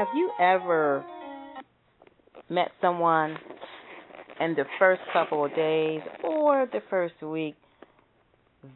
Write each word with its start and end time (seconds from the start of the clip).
Have 0.00 0.16
you 0.16 0.30
ever 0.40 1.04
met 2.48 2.70
someone 2.80 3.36
and 4.40 4.56
the 4.56 4.64
first 4.78 5.02
couple 5.12 5.44
of 5.44 5.54
days 5.54 6.00
or 6.24 6.66
the 6.72 6.80
first 6.88 7.20
week 7.20 7.54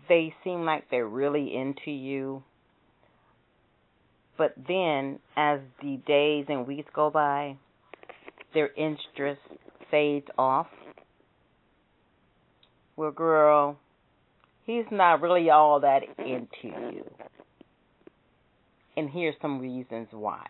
they 0.06 0.34
seem 0.45 0.66
like 0.66 0.91
they're 0.91 1.09
really 1.09 1.56
into 1.56 1.91
you? 1.91 2.42
But 4.37 4.52
then 4.69 5.19
as 5.34 5.60
the 5.80 5.98
days 6.06 6.45
and 6.50 6.66
weeks 6.66 6.91
go 6.95 7.09
by, 7.09 7.56
their 8.52 8.69
interest 8.75 9.41
fades 9.91 10.27
off. 10.36 10.66
Well, 12.97 13.12
girl, 13.12 13.78
he's 14.66 14.84
not 14.91 15.22
really 15.22 15.48
all 15.48 15.80
that 15.80 16.02
into 16.19 16.92
you. 16.92 17.11
And 18.95 19.09
here's 19.09 19.36
some 19.41 19.59
reasons 19.59 20.09
why. 20.11 20.45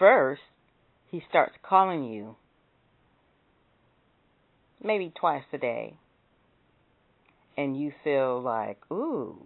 First, 0.00 0.40
he 1.10 1.22
starts 1.28 1.52
calling 1.62 2.04
you 2.04 2.36
maybe 4.82 5.12
twice 5.14 5.42
a 5.52 5.58
day. 5.58 5.98
And 7.54 7.78
you 7.78 7.92
feel 8.02 8.40
like, 8.40 8.78
ooh, 8.90 9.44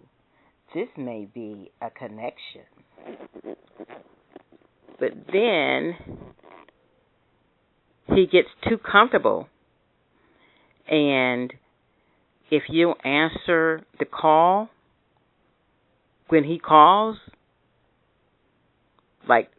this 0.73 0.87
may 0.95 1.25
be 1.25 1.71
a 1.81 1.89
connection. 1.89 2.61
But 4.97 5.11
then 5.29 5.97
he 8.07 8.25
gets 8.25 8.47
too 8.65 8.77
comfortable. 8.77 9.49
And 10.87 11.53
if 12.49 12.63
you 12.69 12.93
answer 13.03 13.81
the 13.99 14.05
call 14.05 14.69
when 16.29 16.45
he 16.45 16.59
calls, 16.59 17.17
like 19.27 19.49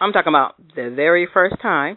I'm 0.00 0.12
talking 0.12 0.28
about 0.28 0.56
the 0.74 0.92
very 0.94 1.26
first 1.32 1.56
time, 1.60 1.96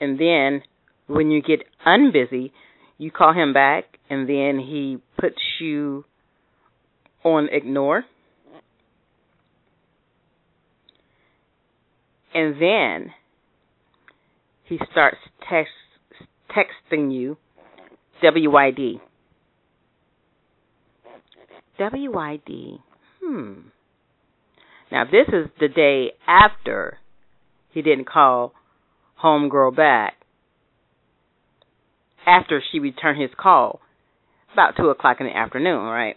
and 0.00 0.18
then 0.18 0.62
when 1.06 1.30
you 1.30 1.42
get 1.42 1.60
unbusy, 1.86 2.52
you 2.98 3.10
call 3.10 3.32
him 3.32 3.52
back, 3.52 3.84
and 4.10 4.28
then 4.28 4.58
he 4.58 4.98
puts 5.18 5.40
you 5.60 6.04
on 7.24 7.48
ignore. 7.50 8.04
And 12.34 12.60
then 12.60 13.12
he 14.64 14.78
starts 14.90 15.18
text, 15.48 15.70
texting 16.50 17.12
you 17.12 17.36
WYD. 18.22 19.00
WYD. 21.78 22.78
Hmm. 23.22 23.52
Now, 24.94 25.02
this 25.04 25.26
is 25.26 25.50
the 25.58 25.66
day 25.66 26.12
after 26.24 26.98
he 27.72 27.82
didn't 27.82 28.06
call 28.06 28.52
homegirl 29.20 29.74
back. 29.74 30.14
After 32.24 32.62
she 32.70 32.78
returned 32.78 33.20
his 33.20 33.32
call, 33.36 33.80
about 34.52 34.76
2 34.76 34.90
o'clock 34.90 35.16
in 35.18 35.26
the 35.26 35.36
afternoon, 35.36 35.82
right? 35.82 36.14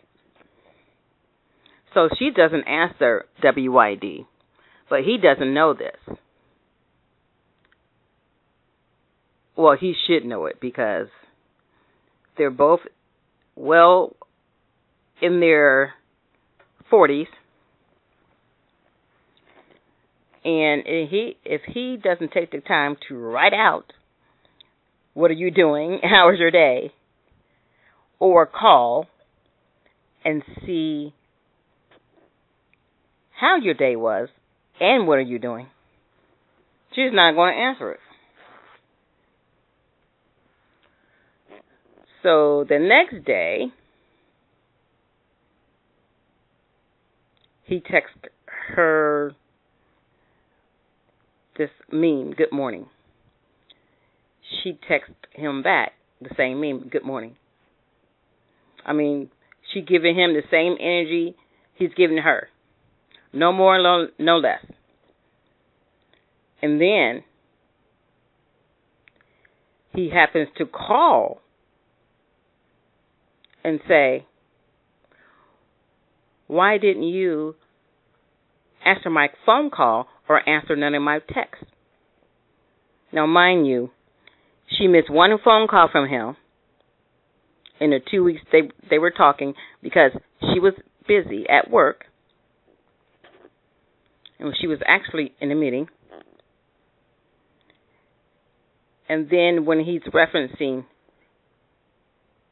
So 1.95 2.07
she 2.19 2.29
doesn't 2.29 2.67
answer 2.67 3.25
WYD. 3.43 4.27
But 4.91 4.99
he 5.03 5.17
doesn't 5.17 5.55
know 5.55 5.73
this. 5.73 6.17
Well, 9.55 9.75
he 9.75 9.95
should 10.05 10.23
know 10.23 10.45
it 10.45 10.59
because 10.61 11.07
they're 12.37 12.51
both 12.51 12.81
well 13.55 14.15
in 15.19 15.39
their 15.39 15.95
40s. 16.91 17.25
And 20.47 20.83
if 20.85 21.09
he 21.09 21.37
if 21.43 21.61
he 21.67 21.97
doesn't 22.01 22.31
take 22.31 22.51
the 22.51 22.61
time 22.61 22.95
to 23.09 23.17
write 23.17 23.53
out 23.53 23.91
what 25.13 25.29
are 25.29 25.33
you 25.33 25.51
doing? 25.51 25.99
How 26.03 26.29
was 26.29 26.39
your 26.39 26.51
day? 26.51 26.93
Or 28.17 28.45
call 28.45 29.07
and 30.23 30.41
see 30.65 31.13
how 33.39 33.57
your 33.57 33.73
day 33.75 33.95
was, 33.95 34.29
and 34.79 35.07
what 35.07 35.19
are 35.19 35.21
you 35.21 35.37
doing? 35.37 35.67
She's 36.95 37.11
not 37.13 37.35
going 37.35 37.53
to 37.53 37.59
answer 37.59 37.91
it. 37.91 37.99
So 42.23 42.65
the 42.67 42.79
next 42.79 43.25
day, 43.25 43.67
he 47.63 47.79
texted 47.79 48.29
her 48.75 49.33
this 51.57 51.69
meme, 51.91 52.33
good 52.33 52.51
morning. 52.51 52.87
She 54.63 54.79
texted 54.89 55.15
him 55.33 55.63
back 55.63 55.93
the 56.21 56.29
same 56.37 56.61
meme, 56.61 56.89
good 56.89 57.03
morning. 57.03 57.35
I 58.85 58.93
mean, 58.93 59.29
she 59.73 59.81
giving 59.81 60.15
him 60.15 60.33
the 60.33 60.43
same 60.49 60.77
energy 60.79 61.35
he's 61.75 61.93
giving 61.95 62.17
her. 62.17 62.47
No 63.33 63.51
more, 63.51 63.77
no 64.17 64.37
less. 64.37 64.65
And 66.61 66.79
then 66.79 67.23
he 69.93 70.09
happens 70.09 70.47
to 70.57 70.65
call 70.65 71.41
and 73.63 73.79
say, 73.87 74.25
Why 76.47 76.77
didn't 76.77 77.03
you 77.03 77.55
answer 78.85 79.09
my 79.09 79.27
phone 79.45 79.69
call 79.69 80.07
or 80.29 80.47
answer 80.47 80.75
none 80.75 80.95
of 80.95 81.01
my 81.01 81.19
texts? 81.19 81.65
Now, 83.11 83.25
mind 83.25 83.67
you, 83.67 83.91
she 84.77 84.87
missed 84.87 85.09
one 85.09 85.31
phone 85.43 85.67
call 85.67 85.89
from 85.91 86.09
him 86.09 86.35
in 87.79 87.91
the 87.91 87.99
two 88.11 88.23
weeks 88.23 88.41
they 88.51 88.63
they 88.89 88.97
were 88.97 89.11
talking 89.11 89.53
because 89.81 90.11
she 90.41 90.59
was 90.59 90.73
busy 91.07 91.45
at 91.47 91.69
work 91.69 92.05
and 94.39 94.53
she 94.59 94.67
was 94.67 94.79
actually 94.85 95.33
in 95.39 95.51
a 95.51 95.55
meeting 95.55 95.87
and 99.09 99.29
then 99.29 99.65
when 99.65 99.79
he's 99.79 100.01
referencing, 100.13 100.85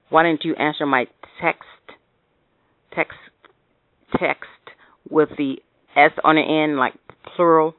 why 0.10 0.24
didn't 0.24 0.46
you 0.46 0.56
answer 0.56 0.86
my 0.86 1.06
text, 1.42 1.64
text, 2.94 3.18
text 4.18 4.46
with 5.10 5.30
the 5.38 5.56
S 5.96 6.12
on 6.24 6.36
the 6.36 6.42
end, 6.42 6.78
like 6.78 6.94
plural? 7.36 7.76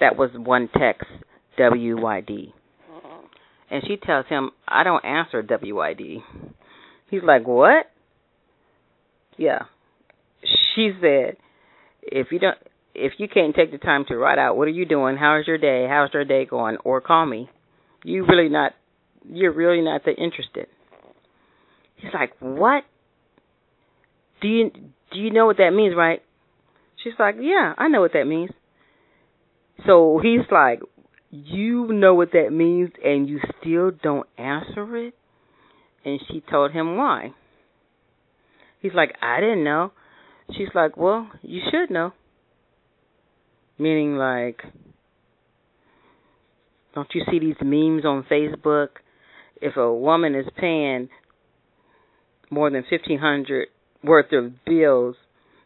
That 0.00 0.16
was 0.16 0.30
one 0.34 0.68
text, 0.76 1.06
W 1.58 2.00
Y 2.00 2.20
D. 2.22 2.54
And 3.70 3.82
she 3.86 3.96
tells 3.96 4.26
him, 4.26 4.50
I 4.68 4.84
don't 4.84 5.04
answer 5.04 5.42
W 5.42 5.76
Y 5.76 5.94
D. 5.94 6.22
He's 7.10 7.22
like, 7.22 7.46
What? 7.46 7.86
Yeah. 9.36 9.62
She 10.74 10.90
said, 11.00 11.36
if 12.02 12.28
you 12.32 12.38
don't 12.38 12.58
if 12.94 13.12
you 13.18 13.28
can't 13.28 13.54
take 13.54 13.70
the 13.70 13.78
time 13.78 14.04
to 14.08 14.16
write 14.16 14.38
out 14.38 14.56
what 14.56 14.68
are 14.68 14.72
you 14.72 14.84
doing, 14.84 15.16
how's 15.16 15.46
your 15.46 15.58
day, 15.58 15.86
how's 15.88 16.10
your 16.12 16.24
day 16.24 16.44
going, 16.44 16.76
or 16.84 17.00
call 17.00 17.24
me, 17.24 17.48
you 18.04 18.26
really 18.26 18.48
not 18.48 18.72
you're 19.28 19.52
really 19.52 19.82
not 19.82 20.04
that 20.04 20.18
interested. 20.18 20.66
He's 21.96 22.12
like, 22.12 22.32
What? 22.40 22.84
Do 24.40 24.48
you 24.48 24.70
do 25.12 25.20
you 25.20 25.30
know 25.30 25.46
what 25.46 25.58
that 25.58 25.70
means, 25.70 25.94
right? 25.96 26.22
She's 27.02 27.14
like, 27.18 27.36
Yeah, 27.40 27.74
I 27.76 27.88
know 27.88 28.00
what 28.00 28.12
that 28.14 28.26
means. 28.26 28.50
So 29.86 30.20
he's 30.22 30.46
like, 30.50 30.80
You 31.30 31.92
know 31.92 32.14
what 32.14 32.32
that 32.32 32.50
means 32.52 32.90
and 33.04 33.28
you 33.28 33.40
still 33.60 33.90
don't 33.90 34.28
answer 34.38 34.96
it? 34.96 35.14
And 36.04 36.20
she 36.28 36.42
told 36.48 36.72
him 36.72 36.96
why. 36.96 37.32
He's 38.80 38.94
like, 38.94 39.14
I 39.22 39.40
didn't 39.40 39.64
know. 39.64 39.92
She's 40.56 40.68
like, 40.74 40.96
Well, 40.96 41.30
you 41.42 41.60
should 41.70 41.90
know. 41.90 42.12
Meaning, 43.78 44.16
like, 44.16 44.62
don't 46.94 47.08
you 47.14 47.22
see 47.30 47.38
these 47.38 47.56
memes 47.62 48.04
on 48.04 48.24
Facebook? 48.30 48.88
If 49.60 49.76
a 49.76 49.92
woman 49.92 50.34
is 50.34 50.46
paying 50.56 51.08
more 52.50 52.70
than 52.70 52.84
fifteen 52.88 53.18
hundred 53.18 53.68
worth 54.04 54.32
of 54.32 54.64
bills 54.64 55.16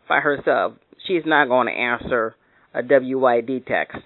by 0.08 0.20
herself, 0.20 0.74
she's 1.06 1.22
not 1.24 1.48
going 1.48 1.66
to 1.66 1.72
answer 1.72 2.34
a 2.74 2.82
WYD 2.82 3.66
text. 3.66 3.98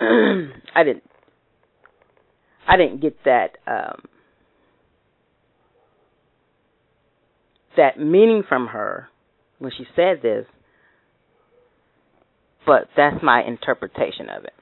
I 0.00 0.84
didn't. 0.84 1.04
I 2.68 2.76
didn't 2.76 3.00
get 3.00 3.16
that 3.24 3.58
um, 3.66 4.02
that 7.76 7.98
meaning 7.98 8.42
from 8.48 8.68
her 8.68 9.08
when 9.58 9.72
she 9.76 9.84
said 9.96 10.22
this, 10.22 10.46
but 12.66 12.88
that's 12.96 13.22
my 13.22 13.42
interpretation 13.42 14.28
of 14.28 14.44
it. 14.44 14.52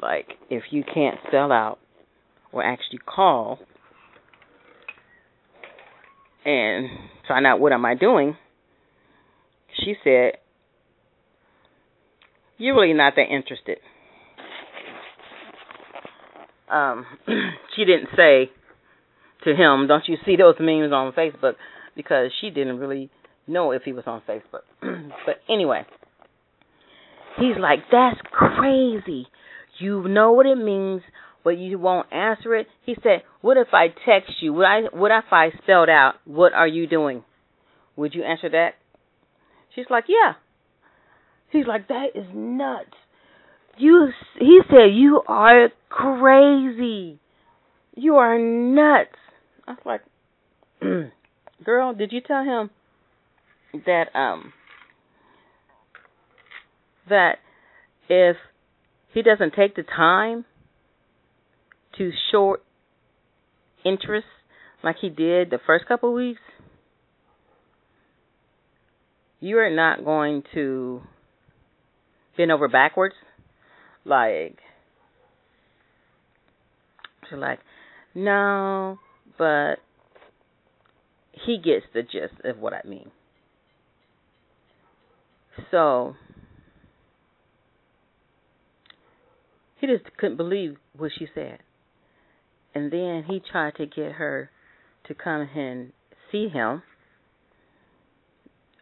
Like, 0.00 0.28
if 0.48 0.64
you 0.70 0.82
can't 0.82 1.18
sell 1.30 1.52
out 1.52 1.78
or 2.52 2.64
actually 2.64 2.98
call 2.98 3.58
and 6.44 6.88
find 7.26 7.46
out 7.46 7.60
what 7.60 7.72
am 7.72 7.84
I 7.84 7.94
doing, 7.94 8.36
she 9.84 9.94
said, 10.02 10.38
You're 12.56 12.74
really 12.74 12.94
not 12.94 13.14
that 13.16 13.26
interested. 13.30 13.78
Um, 16.70 17.06
she 17.76 17.84
didn't 17.84 18.08
say 18.16 18.50
to 19.44 19.50
him, 19.50 19.86
Don't 19.86 20.06
you 20.06 20.16
see 20.24 20.36
those 20.36 20.56
memes 20.60 20.92
on 20.92 21.12
Facebook? 21.12 21.54
Because 21.96 22.30
she 22.40 22.50
didn't 22.50 22.78
really 22.78 23.10
know 23.46 23.72
if 23.72 23.82
he 23.82 23.92
was 23.92 24.04
on 24.06 24.22
Facebook. 24.28 24.62
but 24.80 25.36
anyway, 25.48 25.84
he's 27.38 27.56
like, 27.58 27.80
That's 27.90 28.18
crazy. 28.30 29.26
You 29.78 30.08
know 30.08 30.32
what 30.32 30.46
it 30.46 30.56
means, 30.56 31.02
but 31.44 31.58
you 31.58 31.78
won't 31.78 32.12
answer 32.12 32.54
it. 32.54 32.66
He 32.84 32.94
said, 33.02 33.22
What 33.40 33.56
if 33.56 33.68
I 33.72 33.88
text 33.88 34.32
you? 34.40 34.52
What 34.52 34.66
I 34.66 34.80
what 34.92 35.10
if 35.10 35.24
I 35.30 35.50
spelled 35.62 35.88
out, 35.88 36.14
What 36.24 36.52
are 36.52 36.66
you 36.66 36.86
doing? 36.86 37.24
Would 37.96 38.14
you 38.14 38.24
answer 38.24 38.48
that? 38.50 38.74
She's 39.74 39.86
like, 39.90 40.04
Yeah. 40.08 40.34
He's 41.50 41.66
like, 41.66 41.88
That 41.88 42.08
is 42.14 42.26
nuts. 42.34 42.94
You 43.76 44.08
he 44.38 44.60
said, 44.68 44.92
You 44.92 45.22
are 45.26 45.68
crazy. 45.88 47.20
You 47.94 48.16
are 48.16 48.38
nuts. 48.38 49.16
I 49.66 49.72
was 49.72 49.80
like, 49.84 50.00
Girl, 51.64 51.94
did 51.94 52.12
you 52.12 52.20
tell 52.20 52.44
him 52.44 52.70
that 53.86 54.06
um 54.14 54.52
that 57.08 57.38
if 58.08 58.36
he 59.12 59.22
doesn't 59.22 59.54
take 59.54 59.74
the 59.74 59.82
time 59.82 60.44
to 61.98 62.12
short 62.30 62.62
interest 63.84 64.26
like 64.82 64.96
he 65.00 65.08
did 65.08 65.50
the 65.50 65.58
first 65.66 65.86
couple 65.86 66.14
weeks, 66.14 66.40
you 69.40 69.58
are 69.58 69.70
not 69.70 70.04
going 70.04 70.42
to 70.54 71.02
bend 72.36 72.52
over 72.52 72.68
backwards. 72.68 73.14
Like 74.04 74.58
you're 77.30 77.40
like 77.40 77.58
no 78.14 78.98
but 79.36 79.76
he 81.32 81.58
gets 81.58 81.84
the 81.92 82.02
gist 82.02 82.40
of 82.44 82.58
what 82.58 82.72
i 82.72 82.80
mean. 82.88 83.10
So 85.70 86.14
he 89.78 89.86
just 89.86 90.04
couldn't 90.16 90.36
believe 90.36 90.76
what 90.96 91.10
she 91.18 91.26
said 91.34 91.58
and 92.78 92.92
then 92.92 93.24
he 93.26 93.40
tried 93.40 93.74
to 93.76 93.86
get 93.86 94.12
her 94.12 94.50
to 95.06 95.14
come 95.14 95.48
and 95.54 95.92
see 96.30 96.48
him 96.48 96.82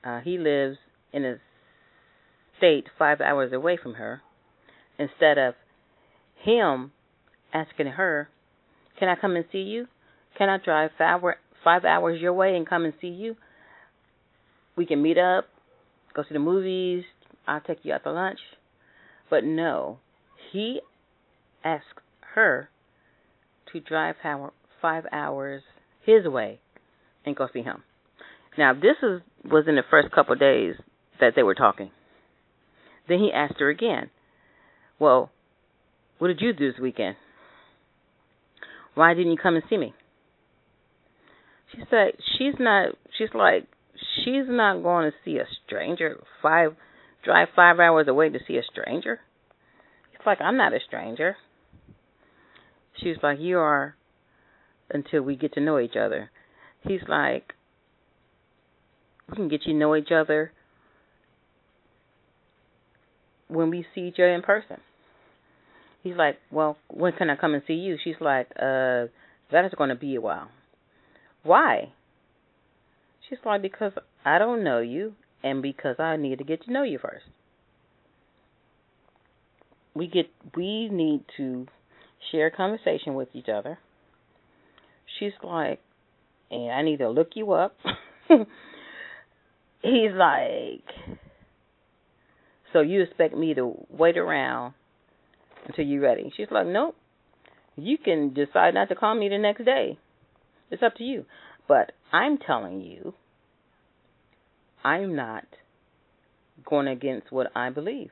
uh 0.05 0.21
he 0.21 0.39
lives 0.39 0.79
in 1.13 1.25
a 1.25 1.37
state 2.59 2.87
five 2.99 3.21
hours 3.21 3.53
away 3.53 3.77
from 3.81 3.95
her 3.95 4.23
instead 4.99 5.39
of 5.39 5.55
him 6.43 6.93
asking 7.53 7.87
her, 7.87 8.29
Can 8.99 9.09
I 9.09 9.17
come 9.17 9.37
and 9.37 9.45
see 9.51 9.59
you? 9.59 9.87
Can 10.37 10.49
I 10.49 10.59
drive 10.59 10.91
five, 10.99 11.21
five 11.65 11.85
hours 11.85 12.21
your 12.21 12.33
way 12.33 12.57
and 12.57 12.69
come 12.69 12.85
and 12.85 12.95
see 13.01 13.09
you? 13.09 13.37
We 14.77 14.87
can 14.87 15.03
meet 15.03 15.19
up, 15.19 15.47
go 16.15 16.23
see 16.23 16.35
the 16.35 16.39
movies, 16.39 17.05
I'll 17.47 17.61
take 17.61 17.79
you 17.83 17.95
out 17.95 18.05
to 18.05 18.13
lunch. 18.13 18.39
But 19.31 19.45
no, 19.45 19.99
he 20.53 20.81
asked 21.65 21.85
her 22.35 22.69
to 23.73 23.81
drive 23.81 24.17
five 24.81 25.05
hours 25.13 25.63
his 26.05 26.27
way 26.27 26.61
and 27.25 27.37
go 27.37 27.49
see 27.53 27.63
him. 27.63 27.83
Now 28.57 28.73
this 28.75 28.97
is 29.03 29.21
was 29.45 29.65
in 29.69 29.77
the 29.77 29.83
first 29.91 30.13
couple 30.13 30.33
of 30.33 30.41
days 30.41 30.75
that 31.21 31.33
they 31.37 31.43
were 31.43 31.55
talking. 31.55 31.91
Then 33.09 33.19
he 33.19 33.31
asked 33.33 33.61
her 33.61 33.69
again, 33.69 34.11
well, 34.99 35.31
what 36.19 36.29
did 36.29 36.41
you 36.41 36.53
do 36.53 36.73
this 36.73 36.81
weekend? 36.81 37.17
Why 38.95 39.15
didn't 39.15 39.33
you 39.33 39.39
come 39.41 39.57
and 39.57 39.65
see 39.69 39.77
me? 39.77 39.95
She 41.73 41.83
said 41.91 42.13
she's 42.39 42.55
not 42.59 42.91
she's 43.19 43.29
like 43.35 43.67
she's 44.25 44.47
not 44.49 44.83
going 44.83 45.11
to 45.11 45.17
see 45.25 45.39
a 45.39 45.47
stranger 45.67 46.23
five 46.43 46.73
drive 47.25 47.49
five 47.55 47.79
hours 47.79 48.09
away 48.09 48.31
to 48.31 48.39
see 48.47 48.57
a 48.57 48.63
stranger. 48.63 49.21
It's 50.15 50.25
like 50.25 50.41
I'm 50.41 50.57
not 50.57 50.73
a 50.73 50.79
stranger. 50.87 51.37
She's 53.03 53.17
like, 53.23 53.39
You 53.41 53.59
are 53.59 53.95
until 54.91 55.23
we 55.23 55.37
get 55.37 55.55
to 55.55 55.61
know 55.61 55.79
each 55.79 55.97
other. 55.97 56.31
He's 56.83 57.03
like 57.09 57.55
we 59.29 59.37
can 59.37 59.49
get 59.49 59.67
you 59.67 59.73
to 59.73 59.79
know 59.79 59.97
each 59.97 60.13
other 60.13 60.53
when 63.49 63.71
we 63.71 63.85
see 63.95 64.03
each 64.03 64.15
other 64.15 64.35
in 64.35 64.43
person. 64.43 64.79
He's 66.03 66.17
like, 66.17 66.39
Well, 66.51 66.77
when 66.89 67.13
can 67.13 67.31
I 67.31 67.37
come 67.37 67.55
and 67.55 67.63
see 67.67 67.75
you? 67.75 67.97
She's 68.03 68.21
like, 68.21 68.49
Uh, 68.57 69.07
that 69.53 69.65
is 69.65 69.73
going 69.77 69.91
to 69.91 69.97
be 69.97 70.15
a 70.15 70.21
while. 70.21 70.49
Why? 71.43 71.93
She's 73.29 73.39
like, 73.45 73.63
Because 73.63 73.93
I 74.25 74.39
don't 74.39 74.63
know 74.63 74.81
you 74.81 75.15
and 75.43 75.63
because 75.63 75.97
I 75.99 76.17
need 76.17 76.39
to 76.39 76.45
get 76.45 76.65
to 76.65 76.73
know 76.73 76.83
you 76.83 76.99
first. 76.99 77.25
We 79.95 80.07
get 80.09 80.27
we 80.55 80.89
need 80.89 81.25
to 81.37 81.67
share 82.31 82.51
conversation 82.51 83.15
with 83.15 83.29
each 83.35 83.49
other. 83.49 83.79
She's 85.19 85.33
like, 85.43 85.81
and 86.51 86.71
I 86.71 86.83
need 86.83 86.99
to 86.99 87.09
look 87.09 87.31
you 87.35 87.53
up. 87.53 87.77
He's 89.83 90.13
like, 90.15 90.85
so 92.73 92.81
you 92.81 93.03
expect 93.03 93.37
me 93.37 93.55
to 93.55 93.87
wait 93.91 94.19
around 94.19 94.75
until 95.67 95.85
you're 95.85 96.03
ready? 96.03 96.33
She's 96.37 96.49
like, 96.51 96.67
nope. 96.67 96.97
You 97.77 97.99
can 97.99 98.33
decide 98.33 98.75
not 98.75 98.89
to 98.89 98.95
call 98.95 99.15
me 99.15 99.29
the 99.29 99.39
next 99.39 99.65
day. 99.65 99.99
It's 100.71 100.83
up 100.83 100.97
to 100.97 101.05
you. 101.05 101.27
But 101.69 101.93
I'm 102.13 102.39
telling 102.39 102.81
you, 102.81 103.15
I'm 104.85 105.15
not 105.17 105.45
going 106.65 106.89
against 106.89 107.31
what 107.31 107.49
I 107.55 107.71
believe. 107.71 108.11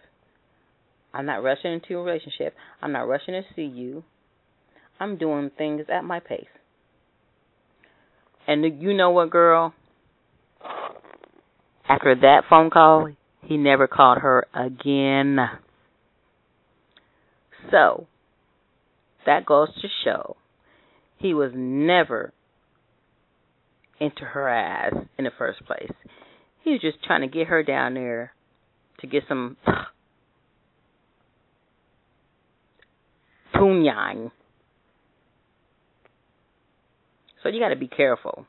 I'm 1.14 1.26
not 1.26 1.44
rushing 1.44 1.72
into 1.72 1.96
a 1.96 2.02
relationship. 2.02 2.54
I'm 2.82 2.92
not 2.92 3.08
rushing 3.08 3.34
to 3.34 3.42
see 3.54 3.62
you. 3.62 4.02
I'm 4.98 5.16
doing 5.16 5.50
things 5.56 5.86
at 5.88 6.02
my 6.04 6.18
pace. 6.18 6.44
And 8.46 8.82
you 8.82 8.94
know 8.94 9.10
what, 9.10 9.30
girl? 9.30 9.72
After 11.88 12.14
that 12.16 12.42
phone 12.50 12.70
call, 12.70 13.08
he 13.42 13.56
never 13.56 13.86
called 13.86 14.18
her 14.18 14.46
again. 14.52 15.38
So, 17.70 18.06
that 19.24 19.46
goes 19.46 19.68
to 19.80 19.88
show 20.04 20.36
he 21.24 21.32
was 21.32 21.52
never 21.54 22.32
into 24.00 24.24
her 24.24 24.48
ass 24.48 24.92
in 25.16 25.24
the 25.24 25.30
first 25.38 25.64
place. 25.64 25.90
He 26.62 26.72
was 26.72 26.80
just 26.80 27.02
trying 27.04 27.22
to 27.22 27.26
get 27.28 27.46
her 27.46 27.62
down 27.62 27.94
there 27.94 28.32
to 29.00 29.06
get 29.06 29.22
some 29.28 29.56
So 37.42 37.48
you 37.50 37.60
got 37.60 37.68
to 37.68 37.76
be 37.76 37.88
careful 37.88 38.46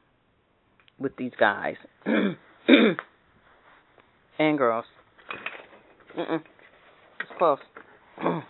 with 1.00 1.15
these 1.17 1.34
guys. 1.39 1.75
and 4.39 4.57
girls. 4.57 4.86
Mm-mm. 6.17 6.41
It's 7.19 7.29
close. 7.38 7.60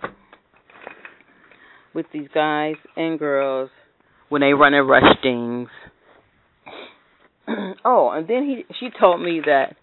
With 1.94 2.06
these 2.14 2.28
guys 2.34 2.76
and 2.96 3.18
girls 3.18 3.70
when 4.30 4.42
they 4.42 4.54
run 4.54 4.74
and 4.74 4.88
rush 4.88 5.18
things. 5.24 5.70
oh, 7.86 8.10
and 8.10 8.28
then 8.28 8.44
he 8.44 8.66
she 8.80 8.90
told 9.00 9.22
me 9.22 9.42
that 9.46 9.76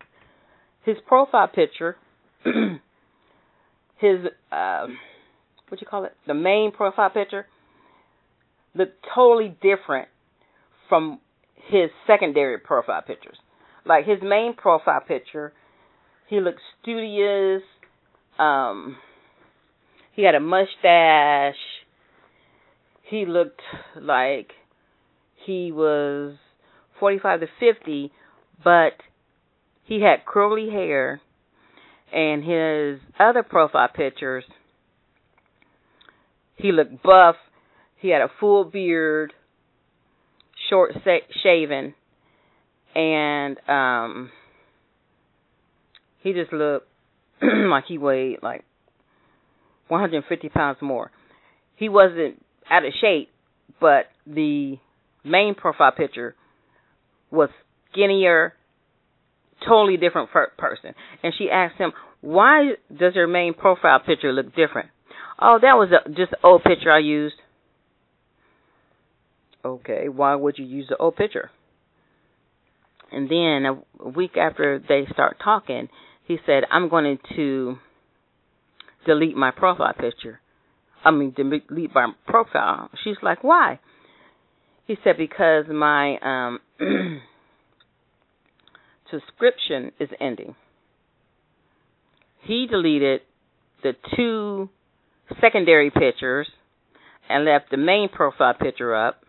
his 0.85 0.97
profile 1.07 1.49
picture, 1.49 1.97
his 2.45 4.19
uh, 4.51 4.87
what 5.73 5.81
you 5.81 5.87
call 5.87 6.05
it, 6.05 6.15
the 6.27 6.35
main 6.35 6.71
profile 6.71 7.11
picture, 7.11 7.47
looked 8.75 9.05
totally 9.15 9.57
different 9.63 10.09
from 10.89 11.19
his 11.55 11.91
secondary 12.07 12.59
profile 12.59 13.03
pictures. 13.03 13.37
Like 13.85 14.07
his 14.07 14.19
main 14.23 14.55
profile 14.55 15.01
picture 15.01 15.53
he 16.33 16.41
looked 16.41 16.61
studious. 16.81 17.63
Um, 18.39 18.97
he 20.15 20.25
had 20.25 20.35
a 20.35 20.41
mustache. 20.41 21.55
He 23.03 23.27
looked 23.27 23.61
like 24.01 24.53
he 25.45 25.73
was 25.73 26.37
45 27.01 27.41
to 27.41 27.47
50, 27.61 28.13
but 28.65 28.93
he 29.85 30.01
had 30.01 30.25
curly 30.25 30.71
hair. 30.71 31.21
And 32.11 32.43
his 32.43 33.01
other 33.21 33.43
profile 33.43 33.89
pictures, 33.95 34.45
he 36.57 36.73
looked 36.73 37.03
buff. 37.03 37.37
He 37.99 38.09
had 38.09 38.23
a 38.23 38.31
full 38.41 38.65
beard, 38.65 39.33
short 40.69 40.93
shaven, 41.43 41.95
and 42.95 43.57
um 43.69 44.31
he 46.23 46.33
just 46.33 46.53
looked 46.53 46.89
like 47.43 47.85
he 47.87 47.99
weighed 47.99 48.39
like 48.43 48.65
150 49.89 50.49
pounds 50.49 50.79
more. 50.81 51.11
He 51.77 51.89
wasn't 51.89 52.43
out 52.71 52.85
of 52.85 52.93
shape, 53.01 53.29
but 53.81 54.07
the 54.27 54.77
main 55.25 55.55
profile 55.55 55.93
picture 55.93 56.35
was 57.31 57.49
skinnier, 57.91 58.55
totally 59.67 59.97
different 59.97 60.31
person. 60.31 60.95
And 61.23 61.33
she 61.37 61.51
asked 61.51 61.77
him, 61.77 61.93
"Why 62.21 62.73
does 62.97 63.15
your 63.15 63.27
main 63.27 63.55
profile 63.55 64.01
picture 64.01 64.33
look 64.33 64.55
different?" 64.55 64.91
Oh, 65.45 65.59
that 65.61 65.75
was 65.75 65.91
a, 65.91 66.09
just 66.09 66.33
an 66.33 66.39
old 66.45 66.63
picture 66.63 66.93
I 66.93 67.01
used. 67.01 67.35
Okay, 69.65 70.09
why 70.09 70.37
would 70.37 70.57
you 70.57 70.65
use 70.65 70.87
the 70.89 70.97
old 70.97 71.17
picture? 71.17 71.51
And 73.11 73.29
then 73.29 73.83
a 74.01 74.09
week 74.09 74.37
after 74.37 74.79
they 74.79 75.05
start 75.13 75.39
talking, 75.43 75.89
he 76.27 76.39
said, 76.47 76.63
I'm 76.71 76.89
going 76.89 77.19
to 77.35 77.77
delete 79.05 79.37
my 79.37 79.51
profile 79.51 79.93
picture. 79.93 80.41
I 81.05 81.11
mean, 81.11 81.33
delete 81.37 81.95
my 81.95 82.13
profile. 82.27 82.89
She's 83.03 83.17
like, 83.21 83.43
why? 83.43 83.81
He 84.87 84.97
said, 85.03 85.17
because 85.19 85.65
my 85.69 86.19
um, 86.19 86.61
subscription 89.11 89.91
is 89.99 90.09
ending. 90.21 90.55
He 92.43 92.69
deleted 92.71 93.23
the 93.83 93.95
two 94.17 94.71
secondary 95.41 95.91
pictures 95.91 96.49
and 97.29 97.45
left 97.45 97.71
the 97.71 97.77
main 97.77 98.09
profile 98.09 98.55
picture 98.55 98.95
up 98.95 99.23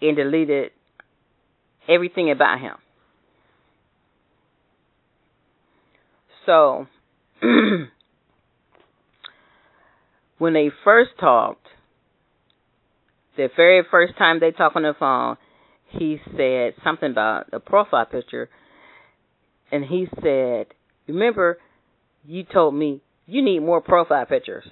and 0.00 0.16
deleted 0.16 0.70
everything 1.88 2.30
about 2.30 2.60
him. 2.60 2.74
So, 6.44 6.86
when 10.38 10.52
they 10.52 10.70
first 10.84 11.10
talked, 11.18 11.66
the 13.36 13.48
very 13.56 13.82
first 13.90 14.16
time 14.16 14.40
they 14.40 14.52
talked 14.52 14.76
on 14.76 14.82
the 14.82 14.94
phone, 14.98 15.36
he 15.88 16.18
said 16.36 16.74
something 16.84 17.10
about 17.10 17.46
a 17.52 17.60
profile 17.60 18.06
picture, 18.06 18.48
and 19.70 19.84
he 19.84 20.08
said, 20.22 20.66
"Remember, 21.08 21.58
you 22.24 22.44
told 22.44 22.74
me 22.74 23.02
you 23.26 23.42
need 23.42 23.60
more 23.60 23.80
profile 23.80 24.26
pictures." 24.26 24.64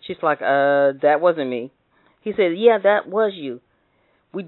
She's 0.00 0.22
like, 0.22 0.40
"Uh, 0.40 0.92
that 1.02 1.20
wasn't 1.20 1.50
me." 1.50 1.70
He 2.22 2.32
said, 2.32 2.56
"Yeah, 2.56 2.78
that 2.78 3.08
was 3.08 3.32
you." 3.34 3.60
We 4.32 4.46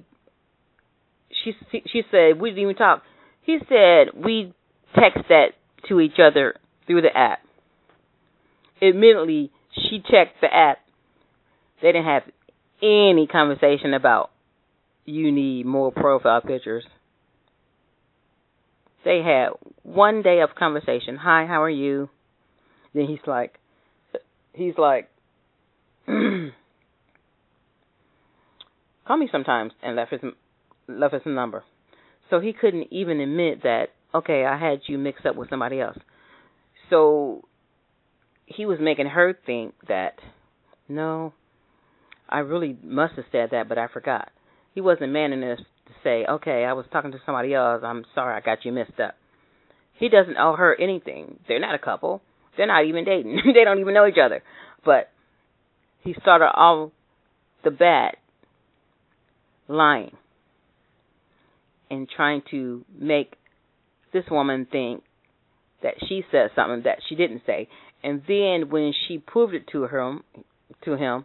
she 1.30 1.54
she 1.86 2.02
said 2.10 2.40
we 2.40 2.50
didn't 2.50 2.62
even 2.62 2.76
talk. 2.76 3.02
He 3.42 3.58
said 3.68 4.08
we 4.14 4.54
text 4.94 5.28
that 5.28 5.52
to 5.88 6.00
each 6.00 6.18
other 6.18 6.56
through 6.86 7.02
the 7.02 7.16
app. 7.16 7.40
Admittedly, 8.82 9.50
she 9.72 10.00
checked 10.00 10.40
the 10.40 10.52
app. 10.52 10.78
They 11.82 11.92
didn't 11.92 12.06
have 12.06 12.22
any 12.82 13.26
conversation 13.26 13.94
about 13.94 14.30
you 15.04 15.32
need 15.32 15.66
more 15.66 15.92
profile 15.92 16.40
pictures. 16.40 16.84
They 19.04 19.22
had 19.22 19.50
one 19.82 20.22
day 20.22 20.40
of 20.40 20.54
conversation. 20.54 21.16
Hi, 21.16 21.46
how 21.46 21.62
are 21.62 21.70
you? 21.70 22.10
Then 22.94 23.06
he's 23.06 23.26
like, 23.26 23.58
he's 24.52 24.74
like, 24.76 25.08
call 26.06 26.52
me 29.16 29.28
sometimes, 29.30 29.72
and 29.82 29.96
left 29.96 30.12
his 30.12 30.20
left 30.88 31.14
a 31.24 31.28
number. 31.28 31.64
So 32.30 32.40
he 32.40 32.52
couldn't 32.52 32.92
even 32.92 33.20
admit 33.20 33.62
that, 33.64 33.86
okay, 34.14 34.44
I 34.44 34.56
had 34.58 34.80
you 34.86 34.98
mixed 34.98 35.26
up 35.26 35.36
with 35.36 35.50
somebody 35.50 35.80
else. 35.80 35.98
So 36.88 37.44
he 38.46 38.66
was 38.66 38.78
making 38.80 39.06
her 39.06 39.36
think 39.46 39.74
that, 39.88 40.14
no, 40.88 41.32
I 42.28 42.40
really 42.40 42.76
must 42.82 43.14
have 43.14 43.24
said 43.32 43.50
that, 43.52 43.68
but 43.68 43.78
I 43.78 43.88
forgot. 43.88 44.30
He 44.74 44.80
wasn't 44.80 45.12
man 45.12 45.32
enough 45.32 45.58
to 45.58 45.92
say, 46.04 46.24
okay, 46.28 46.64
I 46.64 46.72
was 46.72 46.86
talking 46.92 47.12
to 47.12 47.20
somebody 47.26 47.54
else. 47.54 47.82
I'm 47.84 48.04
sorry, 48.14 48.36
I 48.36 48.40
got 48.40 48.64
you 48.64 48.72
mixed 48.72 49.00
up. 49.00 49.14
He 49.94 50.08
doesn't 50.08 50.36
owe 50.36 50.54
her 50.56 50.74
anything. 50.80 51.40
They're 51.46 51.60
not 51.60 51.74
a 51.74 51.78
couple. 51.78 52.22
They're 52.60 52.66
not 52.66 52.84
even 52.84 53.06
dating. 53.06 53.40
they 53.54 53.64
don't 53.64 53.78
even 53.78 53.94
know 53.94 54.06
each 54.06 54.18
other. 54.22 54.42
But 54.84 55.08
he 56.02 56.14
started 56.20 56.50
all 56.54 56.92
the 57.64 57.70
bat 57.70 58.16
lying 59.66 60.14
and 61.90 62.06
trying 62.06 62.42
to 62.50 62.84
make 62.98 63.32
this 64.12 64.24
woman 64.30 64.66
think 64.70 65.02
that 65.82 65.94
she 66.06 66.22
said 66.30 66.50
something 66.54 66.82
that 66.84 66.98
she 67.08 67.14
didn't 67.14 67.44
say. 67.46 67.66
And 68.02 68.20
then 68.28 68.68
when 68.68 68.92
she 69.08 69.16
proved 69.16 69.54
it 69.54 69.66
to 69.72 69.84
her 69.84 70.18
to 70.84 70.96
him 70.96 71.24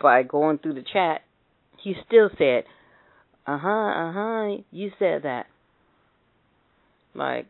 by 0.00 0.22
going 0.22 0.56
through 0.56 0.72
the 0.72 0.84
chat, 0.90 1.20
he 1.82 1.94
still 2.06 2.30
said, 2.38 2.64
"Uh 3.46 3.58
huh, 3.58 3.68
uh 3.68 4.12
huh, 4.14 4.62
you 4.70 4.90
said 4.98 5.24
that." 5.24 5.48
Like 7.14 7.44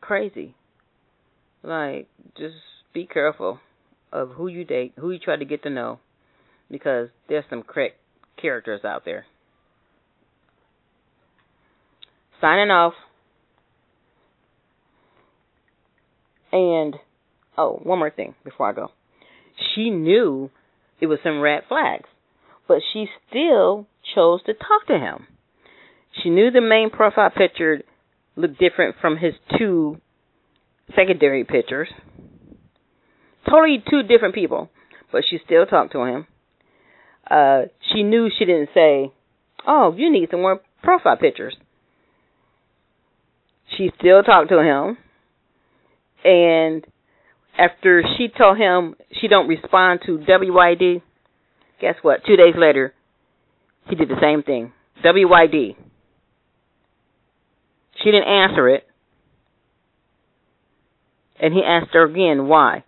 crazy. 0.00 0.54
Like 1.62 2.08
just 2.36 2.54
be 2.92 3.06
careful 3.06 3.60
of 4.12 4.30
who 4.30 4.48
you 4.48 4.64
date, 4.64 4.94
who 4.98 5.10
you 5.10 5.18
try 5.18 5.36
to 5.36 5.44
get 5.44 5.62
to 5.62 5.70
know, 5.70 5.98
because 6.70 7.08
there's 7.28 7.44
some 7.50 7.62
correct 7.62 7.96
characters 8.40 8.84
out 8.84 9.04
there. 9.04 9.26
Signing 12.40 12.70
off. 12.70 12.94
And, 16.52 16.96
oh, 17.56 17.80
one 17.82 18.00
more 18.00 18.10
thing 18.10 18.34
before 18.42 18.68
I 18.68 18.72
go. 18.72 18.88
She 19.74 19.90
knew 19.90 20.50
it 21.00 21.06
was 21.06 21.20
some 21.22 21.40
red 21.40 21.62
flags, 21.68 22.08
but 22.66 22.78
she 22.92 23.06
still 23.28 23.86
chose 24.14 24.42
to 24.46 24.54
talk 24.54 24.86
to 24.88 24.98
him. 24.98 25.26
She 26.22 26.30
knew 26.30 26.50
the 26.50 26.60
main 26.60 26.90
profile 26.90 27.30
picture 27.30 27.82
looked 28.34 28.58
different 28.58 28.96
from 29.00 29.16
his 29.16 29.34
two 29.56 30.00
secondary 30.96 31.44
pictures. 31.44 31.88
Totally 33.48 33.82
two 33.88 34.02
different 34.02 34.34
people, 34.34 34.70
but 35.12 35.22
she 35.28 35.38
still 35.44 35.66
talked 35.66 35.92
to 35.92 36.04
him. 36.04 36.26
Uh, 37.28 37.62
she 37.92 38.02
knew 38.02 38.28
she 38.36 38.44
didn't 38.44 38.70
say, 38.74 39.12
Oh, 39.66 39.94
you 39.96 40.10
need 40.10 40.28
some 40.30 40.42
more 40.42 40.60
profile 40.82 41.16
pictures. 41.16 41.56
She 43.76 43.90
still 43.98 44.22
talked 44.22 44.50
to 44.50 44.60
him. 44.60 44.98
And 46.24 46.86
after 47.58 48.02
she 48.16 48.28
told 48.28 48.58
him 48.58 48.94
she 49.20 49.28
don't 49.28 49.48
respond 49.48 50.00
to 50.06 50.18
WYD, 50.18 51.02
guess 51.80 51.94
what? 52.02 52.24
Two 52.26 52.36
days 52.36 52.54
later, 52.56 52.94
he 53.88 53.94
did 53.94 54.08
the 54.08 54.20
same 54.20 54.42
thing. 54.42 54.72
WYD. 55.04 55.76
She 58.02 58.10
didn't 58.10 58.28
answer 58.28 58.68
it. 58.68 58.84
And 61.40 61.54
he 61.54 61.62
asked 61.66 61.94
her 61.94 62.04
again 62.04 62.46
why. 62.46 62.84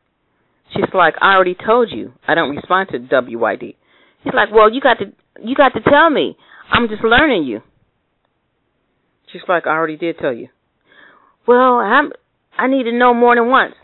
She's 0.74 0.92
like, 0.94 1.14
I 1.20 1.34
already 1.34 1.56
told 1.56 1.90
you 1.90 2.12
I 2.26 2.34
don't 2.34 2.54
respond 2.54 2.90
to 2.90 2.98
WYD. 2.98 3.74
He's 4.22 4.34
like, 4.34 4.50
Well, 4.52 4.72
you 4.72 4.80
got 4.80 4.98
to 4.98 5.06
you 5.42 5.54
got 5.54 5.70
to 5.70 5.80
tell 5.80 6.10
me. 6.10 6.36
I'm 6.70 6.88
just 6.88 7.02
learning 7.02 7.44
you. 7.44 7.60
She's 9.32 9.42
like, 9.48 9.66
I 9.66 9.70
already 9.70 9.96
did 9.96 10.18
tell 10.18 10.32
you. 10.32 10.48
Well, 11.46 11.76
I'm, 11.78 12.12
I 12.56 12.68
need 12.68 12.84
to 12.84 12.92
know 12.92 13.14
more 13.14 13.34
than 13.34 13.48
once. 13.48 13.74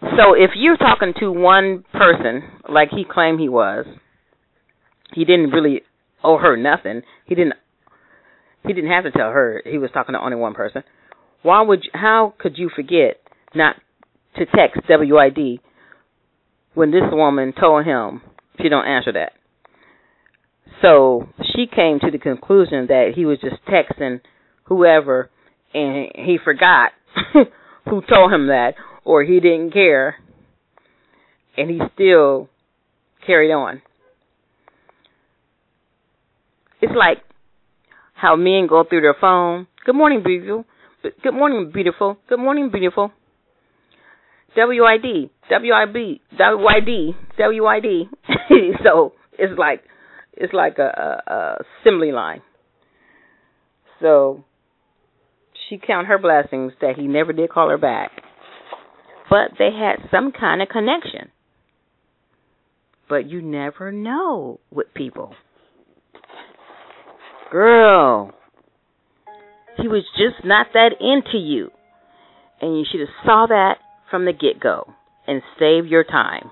So 0.00 0.34
if 0.34 0.50
you're 0.54 0.76
talking 0.76 1.12
to 1.20 1.32
one 1.32 1.84
person, 1.92 2.42
like 2.68 2.90
he 2.90 3.04
claimed 3.08 3.40
he 3.40 3.48
was, 3.48 3.84
he 5.12 5.24
didn't 5.24 5.50
really 5.50 5.82
owe 6.22 6.38
her 6.38 6.56
nothing. 6.56 7.02
He 7.26 7.34
didn't. 7.34 7.54
He 8.66 8.72
didn't 8.72 8.90
have 8.90 9.04
to 9.04 9.10
tell 9.10 9.30
her 9.30 9.62
he 9.64 9.78
was 9.78 9.90
talking 9.92 10.14
to 10.14 10.20
only 10.20 10.36
one 10.36 10.54
person. 10.54 10.82
Why 11.42 11.62
would? 11.62 11.84
You, 11.84 11.90
how 11.94 12.34
could 12.38 12.58
you 12.58 12.70
forget 12.74 13.20
not 13.54 13.76
to 14.36 14.46
text 14.46 14.80
WYD 14.88 15.60
when 16.74 16.90
this 16.90 17.02
woman 17.10 17.52
told 17.58 17.84
him 17.84 18.22
she 18.60 18.68
don't 18.68 18.86
answer 18.86 19.12
that? 19.12 19.32
So 20.82 21.28
she 21.54 21.66
came 21.66 21.98
to 22.00 22.10
the 22.10 22.18
conclusion 22.18 22.86
that 22.88 23.12
he 23.14 23.24
was 23.24 23.38
just 23.40 23.56
texting 23.66 24.20
whoever 24.64 25.30
and 25.74 26.10
he 26.14 26.38
forgot 26.42 26.92
who 27.84 28.02
told 28.08 28.32
him 28.32 28.48
that, 28.48 28.74
or 29.04 29.22
he 29.22 29.40
didn't 29.40 29.72
care, 29.72 30.16
and 31.56 31.70
he 31.70 31.80
still 31.94 32.48
carried 33.26 33.52
on. 33.52 33.82
It's 36.80 36.92
like 36.96 37.18
how 38.14 38.36
men 38.36 38.66
go 38.68 38.84
through 38.88 39.00
their 39.00 39.16
phone. 39.20 39.66
Good 39.84 39.94
morning, 39.94 40.22
beautiful. 40.22 40.64
Good 41.22 41.34
morning, 41.34 41.70
beautiful. 41.72 42.18
Good 42.28 42.38
morning, 42.38 42.70
beautiful. 42.70 43.12
WYD, 44.58 45.30
WYD, 45.50 46.20
WYD, 46.38 47.14
WYD. 47.38 48.08
so 48.84 49.12
it's 49.38 49.56
like 49.56 49.84
it's 50.32 50.52
like 50.52 50.78
a, 50.78 50.82
a, 51.28 51.32
a 51.32 51.56
assembly 51.82 52.10
line. 52.10 52.42
So 54.00 54.44
she 55.68 55.78
count 55.78 56.08
her 56.08 56.18
blessings 56.18 56.72
that 56.80 56.96
he 56.96 57.06
never 57.06 57.32
did 57.32 57.50
call 57.50 57.70
her 57.70 57.78
back. 57.78 58.10
But 59.30 59.52
they 59.58 59.70
had 59.70 60.08
some 60.10 60.32
kind 60.32 60.62
of 60.62 60.68
connection. 60.68 61.30
But 63.08 63.28
you 63.28 63.42
never 63.42 63.92
know 63.92 64.60
with 64.70 64.92
people. 64.94 65.34
Girl, 67.50 68.32
he 69.76 69.88
was 69.88 70.04
just 70.16 70.44
not 70.44 70.68
that 70.74 70.92
into 71.00 71.38
you. 71.38 71.70
And 72.60 72.76
you 72.76 72.84
should 72.90 73.00
have 73.00 73.08
saw 73.24 73.46
that 73.48 73.76
from 74.10 74.24
the 74.24 74.32
get-go 74.32 74.94
and 75.26 75.42
save 75.58 75.86
your 75.86 76.04
time. 76.04 76.50